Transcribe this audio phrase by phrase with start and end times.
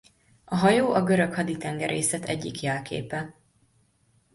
[0.45, 3.35] A hajó a görög haditengerészet egyik jelképe.